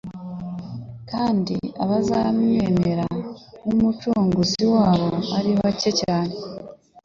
[1.11, 3.05] kandi ko abazamwemera
[3.63, 6.33] nk'Umukiza wabo ari bake cyane.